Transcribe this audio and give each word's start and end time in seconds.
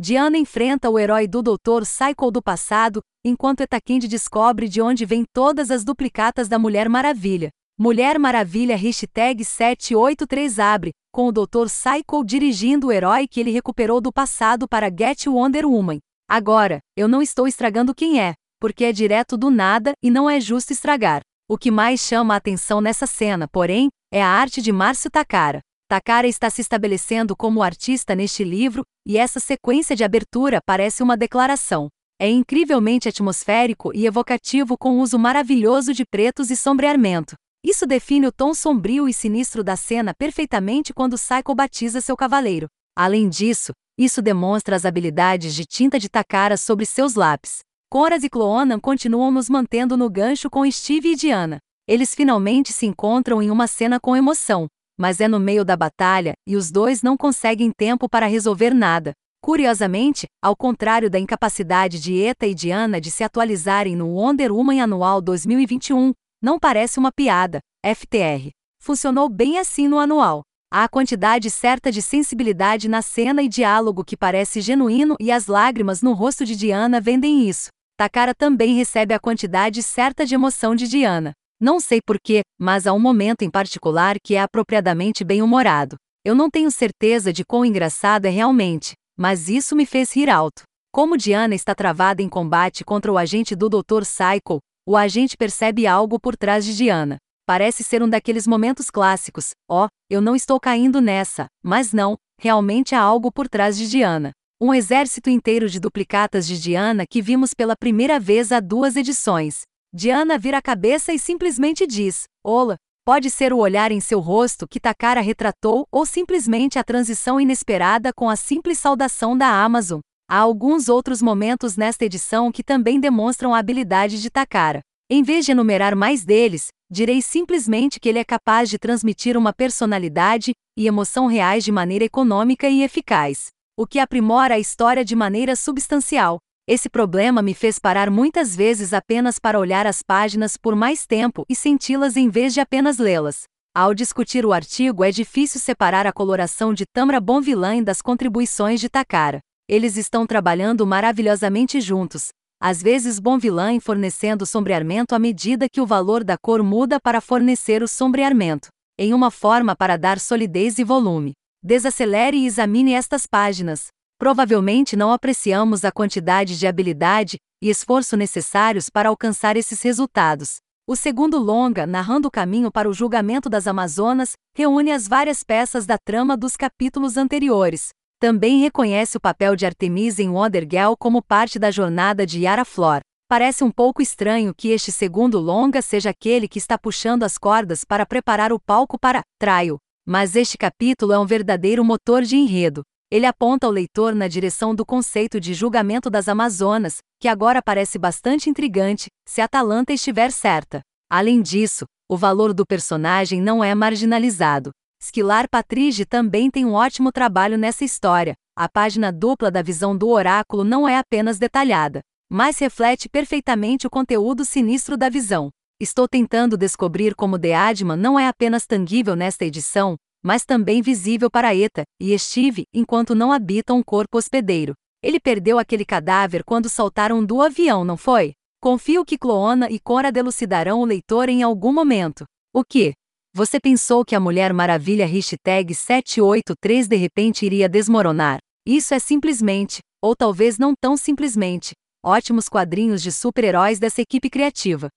Diana 0.00 0.38
enfrenta 0.38 0.88
o 0.88 0.96
herói 0.96 1.26
do 1.26 1.42
Dr. 1.42 1.84
Cycle 1.84 2.30
do 2.30 2.40
passado, 2.40 3.02
enquanto 3.24 3.62
Etakind 3.62 4.04
descobre 4.04 4.68
de 4.68 4.80
onde 4.80 5.04
vêm 5.04 5.24
todas 5.32 5.72
as 5.72 5.82
duplicatas 5.82 6.46
da 6.46 6.56
Mulher 6.56 6.88
Maravilha. 6.88 7.50
Mulher 7.76 8.16
Maravilha 8.16 8.76
hashtag 8.76 9.44
783 9.44 10.60
abre, 10.60 10.92
com 11.12 11.26
o 11.26 11.32
Dr. 11.32 11.66
Cycle 11.68 12.24
dirigindo 12.24 12.86
o 12.86 12.92
herói 12.92 13.26
que 13.26 13.40
ele 13.40 13.50
recuperou 13.50 14.00
do 14.00 14.12
passado 14.12 14.68
para 14.68 14.88
Get 14.88 15.26
Wonder 15.26 15.66
Woman. 15.66 15.98
Agora, 16.30 16.78
eu 16.96 17.08
não 17.08 17.20
estou 17.20 17.48
estragando 17.48 17.92
quem 17.92 18.20
é, 18.20 18.34
porque 18.60 18.84
é 18.84 18.92
direto 18.92 19.36
do 19.36 19.50
nada 19.50 19.94
e 20.00 20.12
não 20.12 20.30
é 20.30 20.40
justo 20.40 20.72
estragar. 20.72 21.22
O 21.48 21.58
que 21.58 21.72
mais 21.72 21.98
chama 21.98 22.34
a 22.34 22.36
atenção 22.36 22.80
nessa 22.80 23.06
cena, 23.06 23.48
porém, 23.48 23.88
é 24.12 24.22
a 24.22 24.28
arte 24.28 24.62
de 24.62 24.70
Márcio 24.70 25.10
Takara. 25.10 25.58
Takara 25.88 26.28
está 26.28 26.50
se 26.50 26.60
estabelecendo 26.60 27.34
como 27.34 27.62
artista 27.62 28.14
neste 28.14 28.44
livro, 28.44 28.84
e 29.06 29.16
essa 29.16 29.40
sequência 29.40 29.96
de 29.96 30.04
abertura 30.04 30.60
parece 30.66 31.02
uma 31.02 31.16
declaração. 31.16 31.88
É 32.20 32.28
incrivelmente 32.28 33.08
atmosférico 33.08 33.90
e 33.94 34.04
evocativo 34.04 34.76
com 34.76 34.98
o 34.98 35.00
uso 35.00 35.18
maravilhoso 35.18 35.94
de 35.94 36.04
pretos 36.04 36.50
e 36.50 36.56
sombreamento. 36.56 37.36
Isso 37.64 37.86
define 37.86 38.26
o 38.26 38.32
tom 38.32 38.52
sombrio 38.52 39.08
e 39.08 39.14
sinistro 39.14 39.64
da 39.64 39.76
cena 39.76 40.12
perfeitamente 40.12 40.92
quando 40.92 41.16
Psycho 41.16 41.54
batiza 41.54 42.02
seu 42.02 42.16
cavaleiro. 42.16 42.66
Além 42.94 43.26
disso, 43.26 43.72
isso 43.96 44.20
demonstra 44.20 44.76
as 44.76 44.84
habilidades 44.84 45.54
de 45.54 45.64
tinta 45.64 45.98
de 45.98 46.10
Takara 46.10 46.58
sobre 46.58 46.84
seus 46.84 47.14
lápis. 47.14 47.60
Coras 47.90 48.22
e 48.22 48.28
Cloanan 48.28 48.78
continuam 48.78 49.30
nos 49.30 49.48
mantendo 49.48 49.96
no 49.96 50.10
gancho 50.10 50.50
com 50.50 50.70
Steve 50.70 51.12
e 51.12 51.16
Diana. 51.16 51.58
Eles 51.88 52.14
finalmente 52.14 52.74
se 52.74 52.84
encontram 52.84 53.40
em 53.40 53.50
uma 53.50 53.66
cena 53.66 53.98
com 53.98 54.14
emoção, 54.14 54.68
mas 54.98 55.20
é 55.20 55.28
no 55.28 55.38
meio 55.38 55.64
da 55.64 55.76
batalha 55.76 56.32
e 56.46 56.56
os 56.56 56.70
dois 56.70 57.02
não 57.02 57.16
conseguem 57.16 57.70
tempo 57.70 58.08
para 58.08 58.26
resolver 58.26 58.74
nada. 58.74 59.12
Curiosamente, 59.40 60.26
ao 60.42 60.56
contrário 60.56 61.08
da 61.08 61.18
incapacidade 61.18 62.00
de 62.00 62.20
Eta 62.20 62.46
e 62.46 62.54
Diana 62.54 63.00
de 63.00 63.10
se 63.10 63.22
atualizarem 63.22 63.94
no 63.94 64.08
Wonder 64.08 64.52
Woman 64.52 64.82
anual 64.82 65.22
2021, 65.22 66.12
não 66.42 66.58
parece 66.58 66.98
uma 66.98 67.12
piada, 67.12 67.60
FTR. 67.84 68.50
Funcionou 68.82 69.28
bem 69.28 69.58
assim 69.58 69.86
no 69.86 69.98
anual. 69.98 70.42
Há 70.70 70.84
a 70.84 70.88
quantidade 70.88 71.48
certa 71.50 71.90
de 71.90 72.02
sensibilidade 72.02 72.88
na 72.88 73.00
cena 73.00 73.42
e 73.42 73.48
diálogo 73.48 74.04
que 74.04 74.16
parece 74.16 74.60
genuíno 74.60 75.16
e 75.18 75.30
as 75.30 75.46
lágrimas 75.46 76.02
no 76.02 76.12
rosto 76.12 76.44
de 76.44 76.54
Diana 76.54 77.00
vendem 77.00 77.48
isso. 77.48 77.68
Takara 77.96 78.34
também 78.34 78.74
recebe 78.74 79.14
a 79.14 79.18
quantidade 79.18 79.82
certa 79.82 80.26
de 80.26 80.34
emoção 80.34 80.74
de 80.74 80.86
Diana. 80.86 81.32
Não 81.60 81.80
sei 81.80 82.00
porquê, 82.00 82.42
mas 82.56 82.86
há 82.86 82.92
um 82.92 83.00
momento 83.00 83.42
em 83.42 83.50
particular 83.50 84.16
que 84.22 84.36
é 84.36 84.40
apropriadamente 84.40 85.24
bem-humorado. 85.24 85.96
Eu 86.24 86.32
não 86.34 86.48
tenho 86.48 86.70
certeza 86.70 87.32
de 87.32 87.44
quão 87.44 87.64
engraçado 87.64 88.26
é 88.26 88.30
realmente, 88.30 88.92
mas 89.16 89.48
isso 89.48 89.74
me 89.74 89.84
fez 89.84 90.14
rir 90.14 90.30
alto. 90.30 90.62
Como 90.92 91.16
Diana 91.16 91.56
está 91.56 91.74
travada 91.74 92.22
em 92.22 92.28
combate 92.28 92.84
contra 92.84 93.12
o 93.12 93.18
agente 93.18 93.56
do 93.56 93.68
Dr. 93.68 94.04
Cycle, 94.04 94.60
o 94.86 94.96
agente 94.96 95.36
percebe 95.36 95.84
algo 95.84 96.20
por 96.20 96.36
trás 96.36 96.64
de 96.64 96.76
Diana. 96.76 97.16
Parece 97.44 97.82
ser 97.82 98.04
um 98.04 98.08
daqueles 98.08 98.46
momentos 98.46 98.88
clássicos. 98.88 99.50
Ó, 99.68 99.86
oh, 99.86 99.88
eu 100.08 100.20
não 100.20 100.36
estou 100.36 100.60
caindo 100.60 101.00
nessa, 101.00 101.46
mas 101.62 101.92
não, 101.92 102.16
realmente 102.40 102.94
há 102.94 103.00
algo 103.00 103.32
por 103.32 103.48
trás 103.48 103.76
de 103.76 103.88
Diana. 103.88 104.30
Um 104.60 104.72
exército 104.72 105.28
inteiro 105.28 105.68
de 105.68 105.80
duplicatas 105.80 106.46
de 106.46 106.60
Diana 106.60 107.04
que 107.08 107.20
vimos 107.20 107.52
pela 107.52 107.74
primeira 107.76 108.20
vez 108.20 108.52
há 108.52 108.60
duas 108.60 108.94
edições. 108.94 109.62
Diana 109.92 110.36
vira 110.36 110.58
a 110.58 110.62
cabeça 110.62 111.14
e 111.14 111.18
simplesmente 111.18 111.86
diz: 111.86 112.24
Olá. 112.44 112.76
Pode 113.06 113.30
ser 113.30 113.54
o 113.54 113.58
olhar 113.58 113.90
em 113.90 114.00
seu 114.00 114.20
rosto 114.20 114.68
que 114.68 114.78
Takara 114.78 115.22
retratou 115.22 115.88
ou 115.90 116.04
simplesmente 116.04 116.78
a 116.78 116.84
transição 116.84 117.40
inesperada 117.40 118.12
com 118.12 118.28
a 118.28 118.36
simples 118.36 118.78
saudação 118.78 119.36
da 119.36 119.48
Amazon. 119.48 120.00
Há 120.30 120.36
alguns 120.36 120.90
outros 120.90 121.22
momentos 121.22 121.74
nesta 121.74 122.04
edição 122.04 122.52
que 122.52 122.62
também 122.62 123.00
demonstram 123.00 123.54
a 123.54 123.58
habilidade 123.58 124.20
de 124.20 124.28
Takara. 124.28 124.82
Em 125.10 125.22
vez 125.22 125.46
de 125.46 125.52
enumerar 125.52 125.96
mais 125.96 126.22
deles, 126.22 126.68
direi 126.90 127.22
simplesmente 127.22 127.98
que 127.98 128.10
ele 128.10 128.18
é 128.18 128.24
capaz 128.24 128.68
de 128.68 128.78
transmitir 128.78 129.38
uma 129.38 129.54
personalidade 129.54 130.52
e 130.76 130.86
emoção 130.86 131.26
reais 131.26 131.64
de 131.64 131.72
maneira 131.72 132.04
econômica 132.04 132.68
e 132.68 132.82
eficaz, 132.82 133.46
o 133.74 133.86
que 133.86 133.98
aprimora 133.98 134.56
a 134.56 134.58
história 134.58 135.02
de 135.02 135.16
maneira 135.16 135.56
substancial. 135.56 136.38
Esse 136.68 136.90
problema 136.90 137.40
me 137.40 137.54
fez 137.54 137.78
parar 137.78 138.10
muitas 138.10 138.54
vezes 138.54 138.92
apenas 138.92 139.38
para 139.38 139.58
olhar 139.58 139.86
as 139.86 140.02
páginas 140.02 140.54
por 140.54 140.76
mais 140.76 141.06
tempo 141.06 141.46
e 141.48 141.56
senti-las 141.56 142.14
em 142.14 142.28
vez 142.28 142.52
de 142.52 142.60
apenas 142.60 142.98
lê-las. 142.98 143.44
Ao 143.74 143.94
discutir 143.94 144.44
o 144.44 144.52
artigo, 144.52 145.02
é 145.02 145.10
difícil 145.10 145.58
separar 145.58 146.06
a 146.06 146.12
coloração 146.12 146.74
de 146.74 146.84
Tamra 146.84 147.22
Bonvillain 147.22 147.82
das 147.82 148.02
contribuições 148.02 148.80
de 148.82 148.90
Takara. 148.90 149.40
Eles 149.66 149.96
estão 149.96 150.26
trabalhando 150.26 150.86
maravilhosamente 150.86 151.80
juntos, 151.80 152.28
às 152.60 152.82
vezes 152.82 153.18
Bonvillain 153.18 153.80
fornecendo 153.80 154.44
sombreamento 154.44 155.14
à 155.14 155.18
medida 155.18 155.70
que 155.72 155.80
o 155.80 155.86
valor 155.86 156.22
da 156.22 156.36
cor 156.36 156.62
muda 156.62 157.00
para 157.00 157.22
fornecer 157.22 157.82
o 157.82 157.88
sombreamento, 157.88 158.68
em 158.98 159.14
uma 159.14 159.30
forma 159.30 159.74
para 159.74 159.96
dar 159.96 160.20
solidez 160.20 160.78
e 160.78 160.84
volume. 160.84 161.32
Desacelere 161.64 162.36
e 162.36 162.44
examine 162.44 162.92
estas 162.92 163.26
páginas. 163.26 163.86
Provavelmente 164.18 164.96
não 164.96 165.12
apreciamos 165.12 165.84
a 165.84 165.92
quantidade 165.92 166.58
de 166.58 166.66
habilidade 166.66 167.38
e 167.62 167.70
esforço 167.70 168.16
necessários 168.16 168.90
para 168.90 169.08
alcançar 169.08 169.56
esses 169.56 169.80
resultados. 169.80 170.56
O 170.88 170.96
segundo 170.96 171.38
longa, 171.38 171.86
narrando 171.86 172.26
o 172.26 172.30
caminho 172.30 172.70
para 172.72 172.88
o 172.88 172.92
julgamento 172.92 173.48
das 173.48 173.66
Amazonas, 173.66 174.32
reúne 174.56 174.90
as 174.90 175.06
várias 175.06 175.44
peças 175.44 175.86
da 175.86 175.96
trama 175.96 176.36
dos 176.36 176.56
capítulos 176.56 177.16
anteriores, 177.16 177.90
também 178.20 178.58
reconhece 178.58 179.16
o 179.16 179.20
papel 179.20 179.54
de 179.54 179.64
Artemis 179.64 180.18
em 180.18 180.28
Wonder 180.28 180.66
Girl 180.68 180.94
como 180.98 181.22
parte 181.22 181.56
da 181.56 181.70
jornada 181.70 182.26
de 182.26 182.40
Yara 182.40 182.64
Flor. 182.64 183.00
Parece 183.28 183.62
um 183.62 183.70
pouco 183.70 184.02
estranho 184.02 184.52
que 184.52 184.70
este 184.70 184.90
segundo 184.90 185.38
longa 185.38 185.80
seja 185.80 186.10
aquele 186.10 186.48
que 186.48 186.58
está 186.58 186.76
puxando 186.76 187.22
as 187.22 187.38
cordas 187.38 187.84
para 187.84 188.04
preparar 188.04 188.52
o 188.52 188.58
palco 188.58 188.98
para 188.98 189.22
Traio, 189.38 189.78
mas 190.04 190.34
este 190.34 190.58
capítulo 190.58 191.12
é 191.12 191.18
um 191.18 191.26
verdadeiro 191.26 191.84
motor 191.84 192.22
de 192.22 192.34
enredo. 192.34 192.82
Ele 193.10 193.24
aponta 193.24 193.66
o 193.66 193.70
leitor 193.70 194.14
na 194.14 194.28
direção 194.28 194.74
do 194.74 194.84
conceito 194.84 195.40
de 195.40 195.54
julgamento 195.54 196.10
das 196.10 196.28
Amazonas, 196.28 196.98
que 197.18 197.26
agora 197.26 197.62
parece 197.62 197.98
bastante 197.98 198.50
intrigante, 198.50 199.08
se 199.26 199.40
Atalanta 199.40 199.94
estiver 199.94 200.30
certa. 200.30 200.82
Além 201.10 201.40
disso, 201.40 201.86
o 202.06 202.18
valor 202.18 202.52
do 202.52 202.66
personagem 202.66 203.40
não 203.40 203.64
é 203.64 203.74
marginalizado. 203.74 204.72
Sklar 205.00 205.48
Patridge 205.48 206.04
também 206.04 206.50
tem 206.50 206.66
um 206.66 206.74
ótimo 206.74 207.10
trabalho 207.10 207.56
nessa 207.56 207.82
história. 207.82 208.34
A 208.54 208.68
página 208.68 209.10
dupla 209.10 209.50
da 209.50 209.62
visão 209.62 209.96
do 209.96 210.08
oráculo 210.08 210.62
não 210.62 210.86
é 210.86 210.98
apenas 210.98 211.38
detalhada, 211.38 212.00
mas 212.28 212.58
reflete 212.58 213.08
perfeitamente 213.08 213.86
o 213.86 213.90
conteúdo 213.90 214.44
sinistro 214.44 214.98
da 214.98 215.08
visão. 215.08 215.48
Estou 215.80 216.06
tentando 216.06 216.58
descobrir 216.58 217.14
como 217.14 217.38
Deadman 217.38 217.96
não 217.96 218.18
é 218.18 218.26
apenas 218.26 218.66
tangível 218.66 219.16
nesta 219.16 219.46
edição, 219.46 219.96
mas 220.28 220.44
também 220.44 220.82
visível 220.82 221.30
para 221.30 221.56
Eta 221.56 221.84
e 221.98 222.16
Steve 222.18 222.66
enquanto 222.70 223.14
não 223.14 223.32
habitam 223.32 223.78
um 223.78 223.82
corpo 223.82 224.18
hospedeiro. 224.18 224.74
Ele 225.02 225.18
perdeu 225.18 225.58
aquele 225.58 225.86
cadáver 225.86 226.44
quando 226.44 226.68
saltaram 226.68 227.24
do 227.24 227.40
avião, 227.40 227.82
não 227.82 227.96
foi? 227.96 228.34
Confio 228.60 229.06
que 229.06 229.16
Cloona 229.16 229.70
e 229.70 229.80
Cora 229.80 230.12
delucidarão 230.12 230.82
o 230.82 230.84
leitor 230.84 231.30
em 231.30 231.42
algum 231.42 231.72
momento. 231.72 232.26
O 232.52 232.62
que? 232.62 232.92
Você 233.34 233.58
pensou 233.58 234.04
que 234.04 234.14
a 234.14 234.20
Mulher 234.20 234.52
Maravilha 234.52 235.06
hashtag 235.06 235.74
783 235.74 236.86
de 236.86 236.96
repente 236.96 237.46
iria 237.46 237.66
desmoronar? 237.66 238.36
Isso 238.66 238.92
é 238.92 238.98
simplesmente, 238.98 239.78
ou 240.04 240.14
talvez 240.14 240.58
não 240.58 240.74
tão 240.78 240.94
simplesmente, 240.94 241.72
ótimos 242.04 242.50
quadrinhos 242.50 243.02
de 243.02 243.10
super-heróis 243.10 243.78
dessa 243.78 244.02
equipe 244.02 244.28
criativa. 244.28 244.90